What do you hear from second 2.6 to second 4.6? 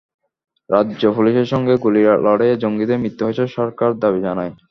জঙ্গিদের মৃত্যু হয়েছে সরকার দাবি জানায়।